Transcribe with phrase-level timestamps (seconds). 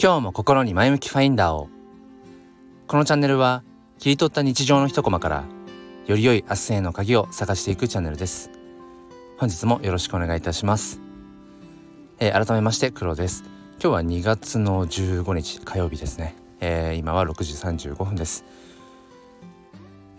[0.00, 1.68] 今日も心に前向きファインダーを。
[2.86, 3.64] このチャンネルは
[3.98, 5.44] 切り取った日常の一コマから
[6.06, 8.52] より良い明日への鍵を探していくチャンネルです。
[9.38, 11.00] 本日もよろしくお願いいたします、
[12.20, 13.42] えー、改めまして黒です。
[13.82, 18.44] 今日は2月の15日火曜日ですね、えー、今は6時35分です。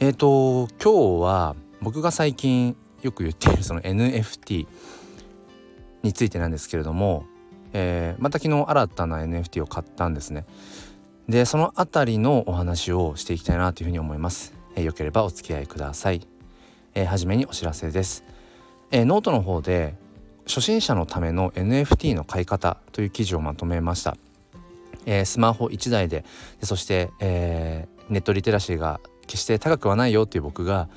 [0.01, 4.67] えっ、ー、と今日は僕が最近よく言っているその NFT
[6.03, 7.23] についてなんですけれども
[7.73, 10.45] えー、また昨日新たな NFT を買ったんですね。
[11.29, 16.27] でそのあたりのお話をしていきたいなというふうに思います、えー、よければお付き合いください、
[16.95, 18.23] えー、はじめにお知らせです、
[18.89, 19.93] えー、ノートの方で
[20.47, 24.17] 初心者のための NFT の買い方という記事をまとめました、
[25.05, 26.25] えー、スマホ1台で
[26.63, 30.89] そして、えー、ネットリテラシーが決して高くはないよっていう僕が、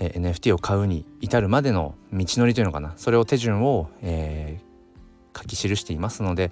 [0.00, 2.94] えー、NFT を買うに至るまでの道のりというのかな。
[2.96, 4.63] それを手順を、えー、
[5.36, 6.50] 書き記していますので、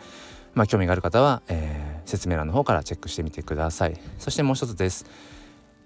[0.54, 3.98] まあ、興味がある方は、えー、説明欄の方からチェックしてみてください。
[4.18, 5.06] そしてもう一つです、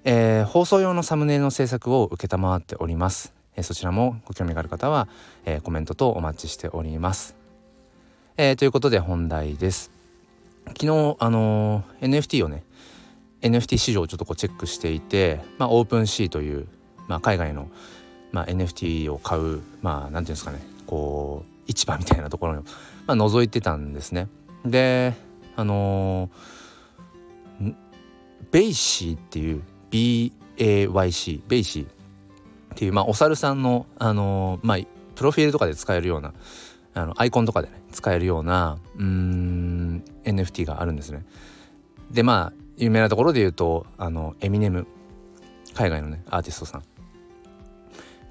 [0.05, 5.09] えー、放送用のサムネイルの制作を承っております、えー、そちらもご興味がある方は、
[5.45, 7.37] えコメントとお待ちしております、
[8.37, 9.97] えということで本題です。
[10.69, 12.65] 昨日あの NFT をね
[13.43, 16.67] NFT 市場をちょっとこうチェックしていて、まあ、 OpenSea という、
[17.07, 17.69] まあ、海外の、
[18.33, 22.63] まあ、NFT を買うまあ何ていうんですかねこう市場みたいなところに、
[23.07, 24.29] まあ、覗いてたんですね。
[24.65, 25.15] で
[25.57, 27.75] あのー、
[28.51, 31.89] ベイシーっていう BAYC ベイシーっ
[32.75, 34.79] ていう、まあ、お猿さんの、あのー、まあ、
[35.15, 36.35] プロフィールとかで使えるような
[36.95, 41.25] あのアイコンとかでね使えるようなうん NFT があるんですね。
[42.11, 44.87] でまあ有名なところで言うとあのエミネム
[45.75, 46.83] 海外のねアーティストさん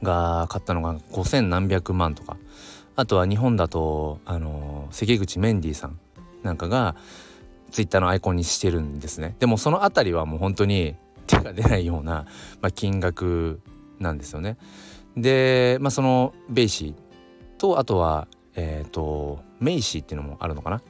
[0.02, 2.38] が買ったのが5,000何百万とか
[2.96, 6.00] あとは日本だとあの関口メンディーさん
[6.44, 6.96] なんかが
[7.72, 9.36] ツイッターのアイコンにしてるんですね。
[9.40, 10.96] でもその辺りはもう本当に
[11.28, 12.26] 手が出ないような、
[12.62, 13.60] まあ、金額
[14.00, 14.58] なんですよね。
[15.18, 16.96] で、まあ、そのベイシー
[17.58, 20.82] とあとはえっ、ー、とメイシーっていうのもあるのかな、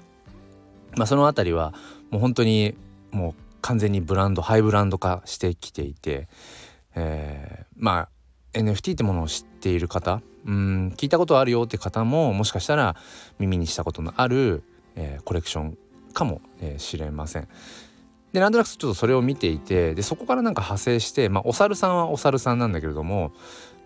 [0.98, 1.74] まあ、その辺りは
[2.12, 2.76] もう本当に
[3.12, 6.28] もう完全にブランドハイブランド化してきていて、
[6.96, 8.10] えー、ま
[8.54, 12.96] あ NFT ってものを知っている方うん聞いたことあるよって方ももしかしたら
[13.40, 14.64] 耳にしたことのある、
[14.96, 15.78] えー、コレクション
[16.14, 16.42] かも
[16.78, 17.48] しれません。
[18.32, 23.32] でなんとなくちょっとそれを見ていてでそこからなんか派生して、まあ、お猿さんはお猿さんなんだけれども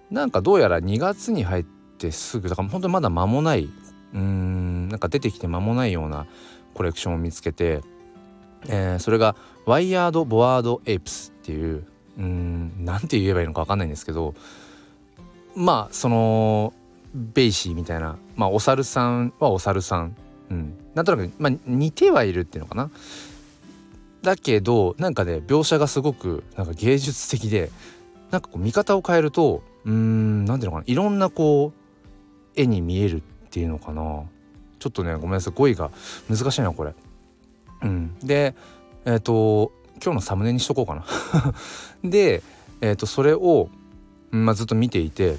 [0.10, 6.26] なんかどうやら2月に入ってすぐだから本当にまだ間もないうーんなんか出てきて間もないような
[6.74, 7.82] コレクションを見つけて、
[8.68, 9.36] えー、それが
[9.68, 11.86] Wired Bored Apes っていう
[12.18, 14.34] うん何て言えばいいのか分かんないんですけど
[15.56, 16.74] まあその
[17.14, 18.18] ベイシーみたいな。
[18.36, 20.16] まあお猿さんはお猿さん、
[20.50, 22.90] うん、なんとなく、まあ、似てはいるっていうのかな。
[24.22, 27.72] だけどなんかね描写がすごくなんか芸術的で
[28.32, 30.92] なんかこう見方を変えるとうーん何ていうのかな。
[30.92, 34.24] いろんなこう絵に見えるっていうのかな。
[34.80, 35.54] ちょっとねごめんなさい。
[35.56, 35.92] 語彙が
[36.30, 36.94] 難しいなこれ。
[37.82, 38.56] うん、で
[39.06, 39.72] えっ、ー、と
[40.04, 41.06] 今日のサムネにしとこうかな。
[42.10, 42.42] で、
[42.82, 43.70] えー、とそれを、
[44.32, 45.38] まあ、ずっと見ていて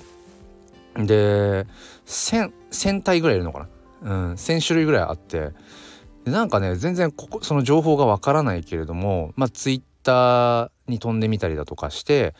[0.96, 1.66] で
[2.06, 3.68] 1,000, 1,000体ぐらいいるのかな、
[4.02, 5.50] うん、1,000種類ぐらいあって
[6.24, 12.34] でなんかね全然ここその情報がわからないけれどもまあツイッターに飛んでみたりだとかして、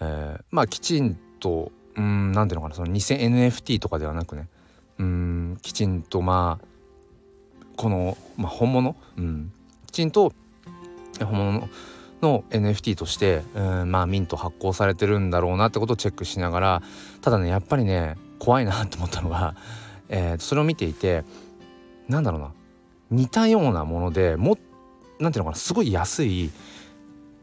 [0.00, 4.48] えー、まあきちんとうん何ていうのかなその偽 NFT とかではなくね
[4.98, 6.66] うんきちんとまあ
[7.76, 9.52] この、まあ、本物、うん、
[9.86, 10.32] きちんと
[11.18, 11.68] 本物の
[12.22, 16.82] の NFT として、うん、まあミント発行されてるんだろうなってことをチェックしながら
[17.22, 19.54] ただねやっぱりね怖いなと思ったのが、
[20.08, 21.24] えー、それを見ていて
[22.08, 22.52] なんだろうな
[23.10, 24.58] 似たようなものでも
[25.18, 26.50] なんていうのかなすごい安い、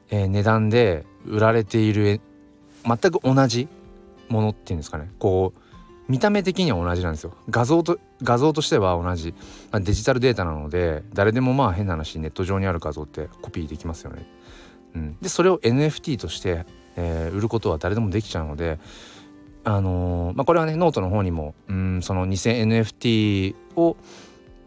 [0.09, 2.21] えー、値段で売られている
[2.85, 3.67] 全く同じ
[4.29, 5.09] ものっていうんですかね。
[5.19, 5.59] こう
[6.07, 7.33] 見た目的には同じなんですよ。
[7.49, 9.33] 画像と画像としては同じ、
[9.71, 14.25] まあ、デジタルデータなので誰でもまあ変な話ネット上にある画像ってコピーできますよね。
[14.97, 16.65] うん、でそれを NFT として、
[16.95, 18.79] えー、売ることは誰でもできちゃうので
[19.63, 23.97] あのー、まあ、これはねノートの方にもうんその偽 NFT を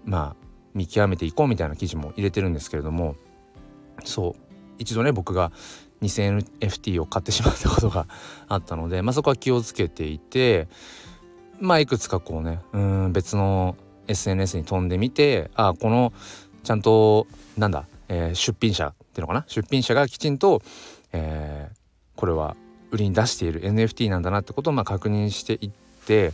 [0.05, 3.17] まあ見極めていこうみたいな記事も入れてるんですけれども
[4.05, 4.51] そう。
[4.79, 5.53] 一度ね僕が
[6.01, 8.07] 偽 NFT を買ってしまったことが
[8.49, 10.69] あったので、まあ、そこは気をつけていて
[11.61, 13.77] まあいくつかこうねうん別の
[14.09, 16.13] SNS に飛んでみてああこの
[16.65, 17.27] ちゃんと
[17.57, 19.45] なんだ、えー、出品者っていうのかな？
[19.47, 20.61] 出品者がきちんと、
[21.13, 22.57] えー、これは
[22.91, 25.71] 売りに出している NFT なんだなってことをまあ確認していっ
[26.07, 26.33] て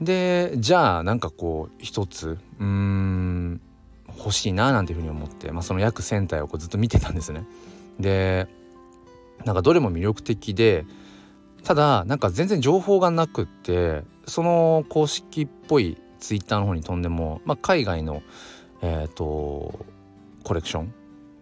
[0.00, 3.60] でじゃあなんかこう一つうん
[4.16, 7.44] 欲しいななんていうふうに思って、まあ、その約1,000体をこうずっと見てたんですね。
[7.98, 8.46] で
[9.44, 10.86] なんかどれも魅力的で
[11.64, 18.22] ただなんか全然情報がなくってその公式っぽいツイッターの方に飛んでも、まあ、海外の
[18.80, 19.84] えっ、ー、と
[20.46, 20.94] コレクション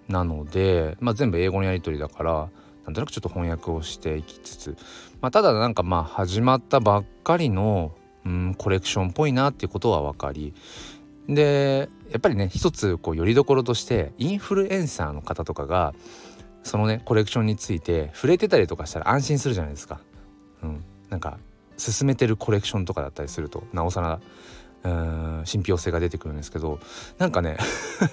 [0.09, 2.49] なので、まあ、全部英語のやり取りだから
[2.87, 4.77] なんとなくちょっと翻訳をしていきつつ、
[5.21, 7.93] まあ、ただなんかまあ始まったばっかりの、
[8.25, 10.55] うん、コレクションっぽいなっていうことは分かり
[11.29, 15.95] でやっぱりね一つこうよりどころとしてインフルエンサーの方とかが
[16.63, 20.01] そのねコレクションについて触れてたりとかしたら安心するじゃないですか。
[20.63, 21.39] うん、なんか
[21.77, 24.21] 進めてるコレクションとかだったりするとなおさら
[24.85, 26.79] うん信憑性が出てくるんですけど
[27.19, 27.57] なんかね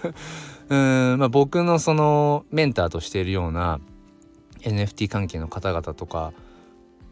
[0.70, 3.80] うん、まあ、僕のそのメンターとしているような
[4.62, 6.32] NFT 関係の方々とか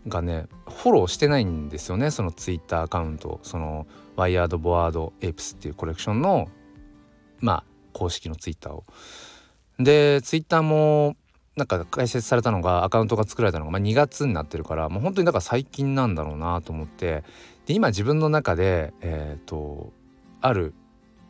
[0.07, 3.85] がねフォローしてないんですよねそのツイッターアカウントその
[4.15, 6.47] ワイヤード・ボワード・エイプスっていうコレクションの
[7.39, 8.85] まあ公式のツイッターを。
[9.77, 11.15] でツイッターも
[11.56, 17.23] なんか開設されたのがアカウントが作られたのが、まあ、2月になってるからもう本当にだから最近なんだろうなと思って
[17.69, 19.94] で今自分の中でえ、ー、と
[20.42, 20.74] ある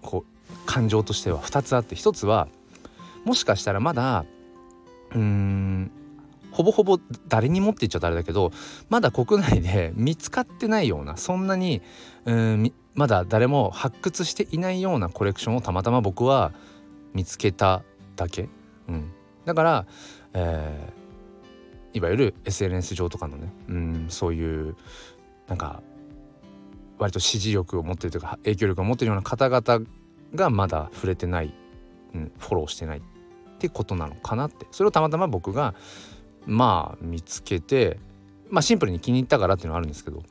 [0.02, 2.48] こう感情としては2つあって1つは
[3.26, 4.24] もしかしたらまだ
[5.12, 5.92] うーん
[6.52, 6.98] ほぼほぼ
[7.28, 8.54] 誰にもって言っちゃったあれだけど
[8.88, 11.82] まだ国内で 見つかってないようなそんなに
[12.24, 16.54] うんまだ誰も発掘していないようなコレクションをたまたま僕は
[17.14, 17.84] 見つけた
[18.16, 18.48] だけ、
[18.88, 19.12] うん、
[19.44, 19.86] だから、
[20.32, 24.78] えー、いわゆる SNS 上とかのねうんそういう
[25.50, 25.82] なんか
[27.00, 29.86] 割と支持力を持ってるというか影響力を持ってるような方々
[30.36, 31.54] がまだ触れてない、
[32.14, 33.02] うん、フォローしてないっ
[33.58, 35.74] てことなのかなってそれをたまたま僕が
[36.46, 37.98] まあ見つけて
[38.50, 40.24] まあシンプルに気に入ったからっていうのはあるんですけど、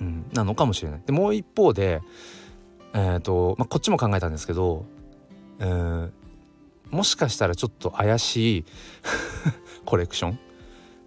[0.00, 1.02] うん、なのかもしれない。
[1.06, 2.02] でもう一方で
[2.94, 4.86] えっ、ー、と、まあ、こっちも考えたんですけど、
[5.58, 6.10] えー、
[6.90, 8.64] もしかしたらちょっと怪しい
[9.84, 10.38] コレクション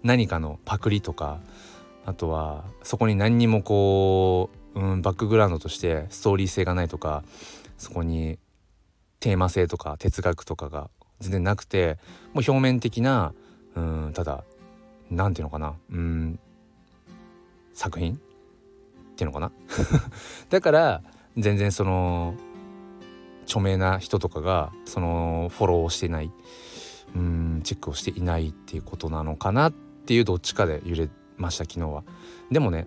[0.02, 1.40] 何かのパクリとか
[2.06, 7.24] あとはそこに何にもこう、うん、バックグラウンドとしてストーリー性がないとか
[7.78, 8.38] そこに
[9.18, 10.90] テーマ性とか哲学とかが
[11.20, 11.98] 全然なくて
[12.32, 13.34] もう表面的な
[13.74, 14.44] うんただ
[15.10, 16.38] 何て言うのかなうん
[17.74, 18.14] 作品？
[18.14, 18.16] っ
[19.16, 19.52] ていうのかな？
[20.50, 21.02] だから
[21.36, 22.34] 全然その
[23.44, 26.30] 著名な人とかがそのフォローをしていない
[27.14, 32.04] うんチェックをしていないっていうことなのかなっていうどっちかで揺れました昨日は。
[32.50, 32.86] でもね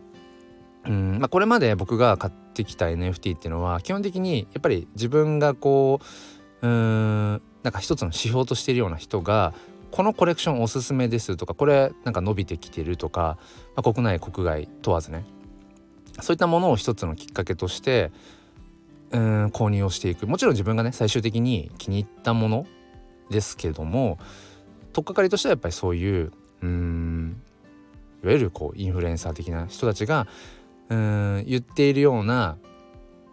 [0.85, 1.19] うん。
[1.19, 5.99] まあ、これまで僕が買ってきた NFT っていうのは基本的にやっぱり自分がこ
[6.61, 9.53] ううんなんか一つの指標としているような人が
[9.91, 13.37] このコレクションおすすめですとかこれなんか伸びてきてるとか、
[13.75, 15.25] まあ、国内国外問わずね。
[16.21, 18.11] そういったものを一つのきっかけとして
[19.11, 20.27] うん購入をしていく。
[20.27, 22.65] もちろん自分がね最終的に気に入ったもの
[23.29, 24.19] ですけども
[24.93, 26.31] 取っかかりとしてはやっぱりそういう
[26.61, 27.41] うん
[28.23, 30.27] いわゆるこうインフルエンサー的な人たちが
[30.93, 32.57] うん言っているような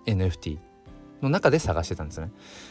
[0.07, 0.59] NFT
[1.23, 2.31] の中で探してたんですね。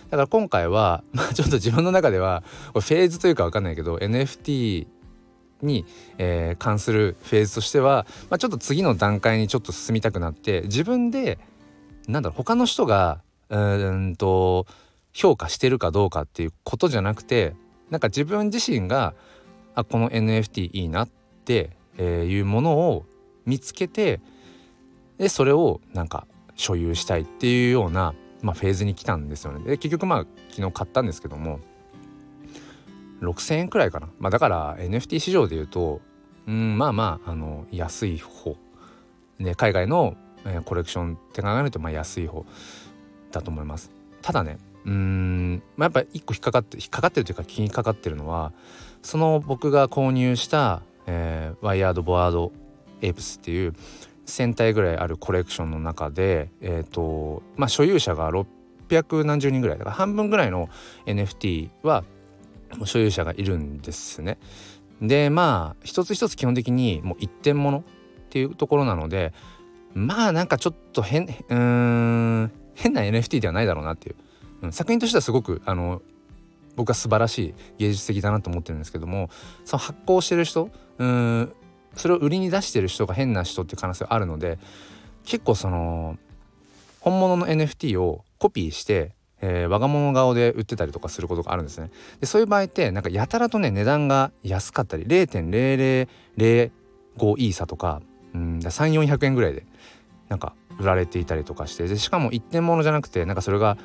[0.10, 2.44] だから今回は、 まあ、ちょっと自分の中では
[2.74, 4.88] これフェーズというか分かんないけど NFT
[5.62, 5.86] に、
[6.18, 11.38] えー、関するフェーズとしては、まあ、ちょっと次の段階にちょっと進みたくなって自分で
[12.08, 14.66] なんだろう他の人がうんと
[15.12, 17.56] 評価してるかどうかっていうことじゃなくて
[17.90, 19.14] なんか自分自身が
[19.76, 21.10] あこの NFT いいなっ
[21.46, 23.06] て、え、いうものを
[23.46, 24.22] 見つけて
[25.20, 29.64] でそれをなんか所有したいっていうようなまあ、フェーズに来たんですよね。
[29.64, 31.60] で結局まあ昨日買ったんですけども
[33.22, 36.00] 6,000円くらいかな、まあ、だから NFT 市場でいうと
[36.48, 38.56] うんまあまああの安い方。
[39.40, 42.46] で海外の、え、コレクションって考えるとまあ安い方
[43.32, 43.92] だと思います。
[44.22, 48.54] ただねうん、まあ、やっぱ一個引っかかって引っかかってるというか気にかかってるのは
[49.02, 52.52] その僕が購入した、えー、ワイヤード・ボワード・
[53.02, 53.74] エイプスっていう
[54.30, 60.70] 1,000体ぐらいあるコレクションの中で、えーとまあ、所有者が600何十人ぐらいだから半分ぐらいの
[61.06, 62.04] NFT は
[62.86, 64.38] 所有者がいるんですね。
[65.02, 67.84] でまあ一つ一つ基本的にもう一点物っ
[68.30, 69.34] ていうところなので
[69.94, 74.16] まあなんかちょっと変うん変な NFT ではないだろうなっていう、
[74.64, 76.02] うん、作品としてはすごくあの
[76.76, 79.30] 僕は素晴らしい芸術的だなと思ってるんですけども
[79.66, 81.54] その発行してる人うん
[82.00, 84.58] それを売りに出してる人が変な人って可能性あるので
[85.26, 86.18] 結構その
[87.02, 91.92] 本物の NFT をコピーして、えー、我が物顔で売ってたりとかすることがあるんですね。
[92.20, 96.08] でそういう場合ってなんかやたらとね値段が安かったり0.0005
[97.38, 98.02] イーサとか
[98.34, 99.66] うん3400円ぐらいで
[100.30, 103.78] なんか売られていたりとかしてでしかも一点物じゃなくてなんかそれが、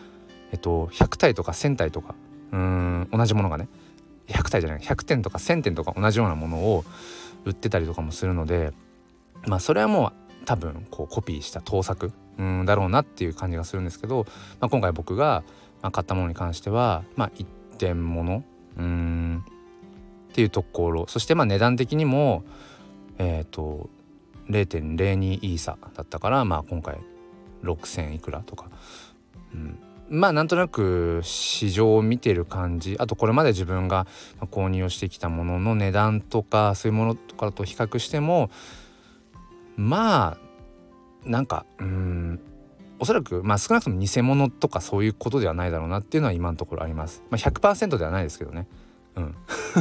[0.53, 2.15] えっと100体とか1,000体とか
[2.53, 3.69] うん同じものがね
[4.29, 6.85] 100体じゃない100点とか1,000点とか同じようなものを
[7.45, 8.73] 売ってたりとかもするので
[9.47, 14.27] まあそれはもう多分こうコピーした盗作うんだろうなっていう感じがするんですけど、
[14.61, 15.45] まあ、今回僕が
[15.93, 17.47] 買ったものに関してはまあ一
[17.79, 18.45] 点もの
[18.79, 19.45] うん
[20.31, 22.45] っていうところそしてまあ値段的にも
[23.19, 23.89] えっ、ー、と
[24.49, 26.99] 0.02イーサだったからまあ今回
[27.63, 28.69] 6,000いくらとか、
[29.55, 34.07] うん、まあなんとなく市場を見てる感じあとこれまで自分が
[34.41, 38.51] 購入をしてきたものの値段とかそういうものとかと比較しても
[39.77, 40.39] ま
[41.25, 42.41] あなんかうん
[42.99, 47.23] おそらくまあ少なくとも偽物とかそういうことではないだろうなっていうのは今のところあります。
[47.31, 48.69] まあ、100%ではないですけどね。
[49.17, 49.35] うん、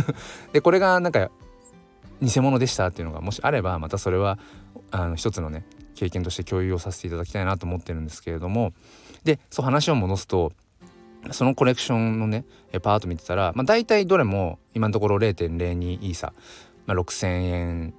[0.52, 1.30] でこれがなんか
[2.22, 4.40] 偽物でしたっていうのがもしあればまたそれは
[4.92, 5.66] あの一つのね
[5.96, 8.74] 経験として共有をさせていただきたいなと思ってるんですけれども
[9.24, 10.52] でそう話を戻すと
[11.32, 12.46] そのコレクションのね
[12.82, 16.34] パート見てたら、まあ、大体どれも今のところ0.02イーサ、
[16.86, 17.94] まあ、6,000円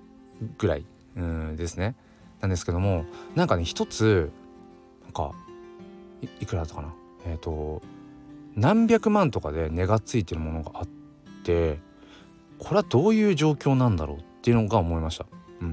[0.59, 0.85] ぐらい
[1.17, 1.95] うんですね
[2.41, 4.31] なんですけどもなんかね一つ
[5.05, 5.33] なんか
[6.41, 6.95] いくらだったかな？
[7.27, 7.83] えっ、ー、と
[8.57, 10.87] 何百万とかで値がついてるものがあっ
[11.45, 11.79] て
[12.59, 15.27] これはどういう状況なんだろうっていうのが思いました。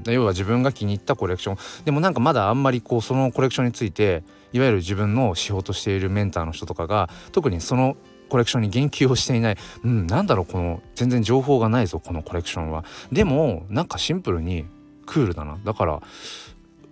[0.06, 1.84] うん、要は自分が気に入ったコレクション。
[1.84, 4.22] でもなんかまだあんまりこうそのコレクションについて
[4.52, 7.96] いわゆる自分の仕事しているメンターの人とかが特にその
[8.28, 9.56] コレクションに言及をしていない。
[9.84, 12.84] うんなんだろうこの全然情報がないぞこのコレクションは。
[13.10, 14.64] でもなんかシンプルに
[15.06, 15.58] クールだな。
[15.64, 16.02] だから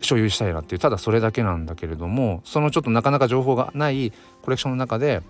[0.03, 0.79] 所有したいなっていう。
[0.79, 5.23] ただそれだけなんだけれどもそのちょっとなかなか情報がないコレクションの中で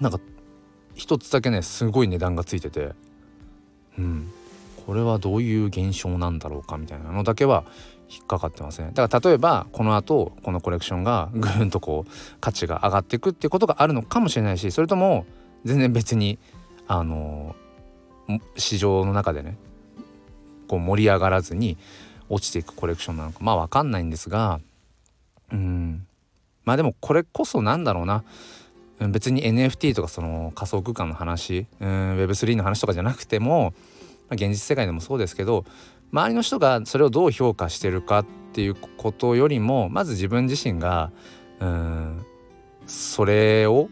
[0.00, 0.20] なんか
[0.94, 2.92] 一つだけねすごい値段がついてて。
[3.98, 4.30] うん。
[4.86, 7.64] これはどういう現象なんだろうかみたいなのだけは
[8.08, 8.92] 引っかかってますね。
[8.94, 15.26] だから例えばこの後このコレクションが ぐんとこう価値が上がっていくっていうことがあるのかもしれないしそれとも
[15.64, 16.38] 全然別に
[16.86, 17.56] あの
[18.56, 19.58] 市場の中でね
[20.68, 21.76] こう盛り上がらずに
[22.28, 24.60] 落ちていくコレクションなのかまあ分かんないんですが
[25.52, 26.06] うん。
[26.64, 28.24] まあでもこれこそなんだろうな。
[28.98, 33.74] 別に NFT とかその仮想空間の話うん Web3 の話とかじゃなくても、
[34.28, 35.64] まあ、現実世界でもそうですけど
[36.12, 41.12] 周りの人がそれをどう評価してるかっていうことよりもまず自分自身が
[41.60, 42.26] うん
[42.86, 43.88] それを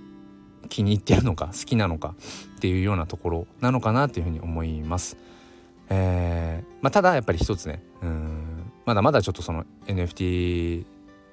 [0.69, 2.15] 気に入ってるのか好きなのか
[2.57, 5.17] っていうようなところなのかなっていうふうに思います。
[5.91, 10.87] えーまあ、ただやっぱり一つねうんまだまだちょっとその NFT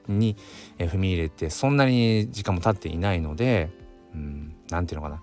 [0.10, 0.36] に
[0.78, 3.70] 踏み入れてそんなに時間も経っていないので
[4.14, 5.22] 何て言うのかな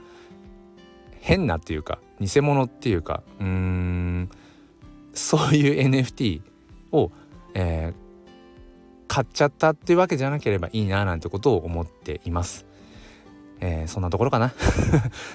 [1.29, 4.31] 変なっていうか偽物っていうかうーん
[5.13, 6.41] そういう NFT
[6.91, 7.13] を、
[7.53, 7.95] えー、
[9.09, 12.65] 買っちゃったっていうわけじゃなければいいななんてことを思っています。
[13.61, 14.55] えー、そんなところかな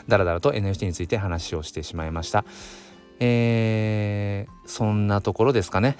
[0.08, 2.44] だらだらと NFT について話をしてしまいました。
[3.20, 5.98] えー、そんなところですかね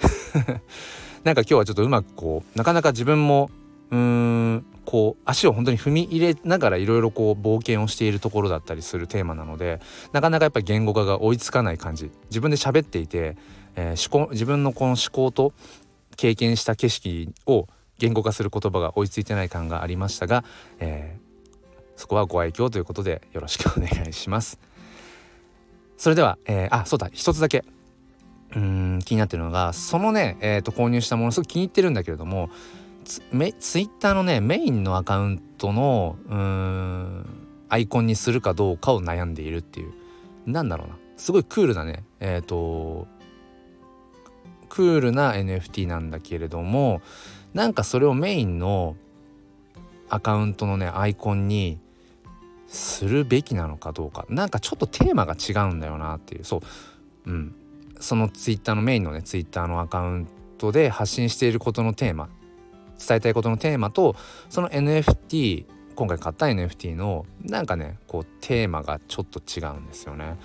[1.22, 3.48] なんか今日はちょっとうまくこうなかなか自分も
[3.90, 9.80] うーんこう足を本当に踏み入れながらいろいろこう冒険をしているところだったりするテーマなので
[10.12, 13.36] なかなかやっぱり言語化が追いつかない感じ自分で喋っていて、
[13.76, 15.52] えー、思考自分のこの思考と
[16.16, 17.66] 経験した景色を
[17.98, 20.44] 言語化する言葉が追いついてない感がありましたが、
[20.80, 24.58] えー、そこはご愛嬌ということでよろしくお願いします。
[25.96, 27.64] それでは、えー、あそうだ一つだけ
[28.54, 32.50] うん気になってるのがそのね、えーと、購入したものすごく気に入ってるんだけれども
[33.04, 33.22] ツ
[33.58, 37.26] ツイッターのねメインのアカウントのうーん
[37.68, 39.92] アイコンにするかどうかを悩んでいるっていう。
[40.46, 40.96] なんだろうな。
[41.16, 43.06] すごいクールなねえっ、ー、と
[44.68, 47.00] クールな NFT なんだけれども
[47.54, 48.96] なんかそれをメインの
[50.08, 51.78] アカウントのねアイコンに
[52.66, 54.26] するべきなのかどうか。
[54.28, 56.44] なんかちょっとテーマが違うんだよなっていう。
[56.44, 56.58] そ
[57.26, 57.30] う。
[57.30, 57.54] うん。
[58.00, 62.28] そのツイッターのメインのねツイッターのアカウントで発信していることのテーマ。
[62.98, 64.16] 伝えたいことのテーマと
[64.48, 70.36] その NFT 今回買った NFT のなんかねこうテーマがちょっと違うんですよね。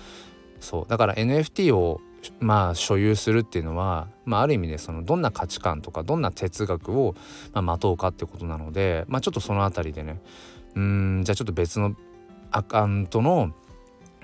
[0.60, 2.00] そうだから NFT を
[2.38, 7.14] まあ所有するっていうのは、まあ、ある意味でそのどんな価値観とかどんな哲学を、
[7.52, 10.20] まあ、待とうかってことなので、まあ、ちょっとその辺りでね
[10.74, 11.96] うんじゃあちょっと別の
[12.50, 13.54] アカウントの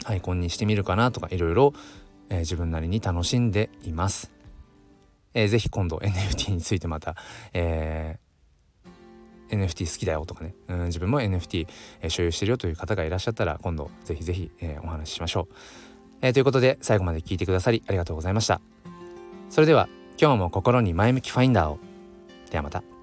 [0.04, 1.72] アイコンにしてみるかなとかいろいろ、
[2.28, 4.35] 自分なりに楽しんでいます。
[5.36, 7.14] えー、ぜひ今度 NFT についてまた、
[7.52, 11.68] えー、NFT 好きだよとかね、うん、自分も NFT、
[12.00, 15.54] えー、所有してるよという方がいらっしゃったら今度ぜひぜひ、えー、お話ししましょう、
[16.22, 16.32] えー。
[16.32, 18.60] ということで最後まで聞いてくださりありがとうございました。
[19.50, 19.88] それでは
[20.18, 21.78] 今日も心に前向きファインダーを。
[22.50, 22.95] ではまた。